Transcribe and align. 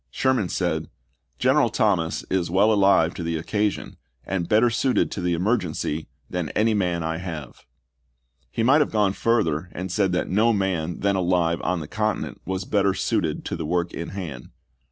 Sherman 0.09 0.49
said," 0.49 0.89
General 1.37 1.69
Thomas 1.69 2.25
is 2.31 2.49
well 2.49 2.73
alive 2.73 3.13
to 3.13 3.21
the 3.21 3.37
occasion, 3.37 3.97
and 4.25 4.49
better 4.49 4.71
suited 4.71 5.11
to 5.11 5.21
the 5.21 5.35
emergency 5.35 6.07
than 6.27 6.49
any 6.55 6.73
man 6.73 7.03
I 7.03 7.17
have." 7.17 7.65
He 8.49 8.63
might 8.63 8.81
have 8.81 8.89
gone 8.89 9.13
further 9.13 9.69
and 9.73 9.91
said 9.91 10.11
that 10.13 10.27
no 10.27 10.53
man 10.53 11.01
then 11.01 11.15
alive 11.15 11.61
on 11.61 11.81
the 11.81 11.87
continent 11.87 12.41
was 12.45 12.65
better 12.65 12.95
suited 12.95 13.45
to 13.45 13.55
the 13.55 13.63
work 13.67 13.93
in 13.93 14.09
hand. 14.09 14.49